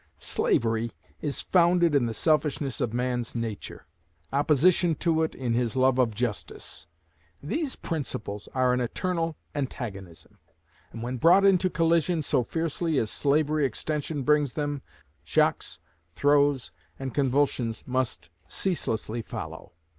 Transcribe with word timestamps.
Slavery 0.17 0.93
is 1.21 1.43
founded 1.43 1.93
in 1.93 2.07
the 2.07 2.13
selfishness 2.15 2.81
of 2.81 2.91
man's 2.91 3.35
nature; 3.35 3.85
opposition 4.33 4.95
to 4.95 5.21
it, 5.21 5.35
in 5.35 5.53
his 5.53 5.75
love 5.75 5.99
of 5.99 6.15
justice. 6.15 6.87
These 7.43 7.75
principles 7.75 8.49
are 8.55 8.73
an 8.73 8.81
eternal 8.81 9.37
antagonism; 9.53 10.39
and 10.91 11.03
when 11.03 11.17
brought 11.17 11.45
into 11.45 11.69
collision 11.69 12.23
so 12.23 12.43
fiercely 12.43 12.97
as 12.97 13.11
slavery 13.11 13.63
extension 13.63 14.23
brings 14.23 14.53
them, 14.53 14.81
shocks, 15.23 15.77
throes, 16.15 16.71
and 16.97 17.13
convulsions 17.13 17.83
must 17.85 18.31
ceaselessly 18.47 19.21
follow. 19.21 19.73